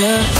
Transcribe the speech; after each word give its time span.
need 0.00 0.39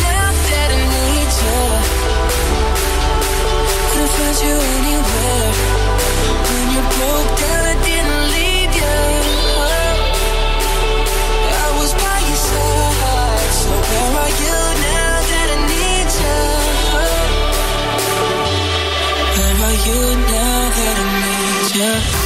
you 19.85 19.93
now 19.93 20.69
that 20.77 20.97
I 20.99 21.07
need 21.21 21.75
you? 21.75 22.20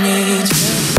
need 0.00 0.48
you. 0.48 0.91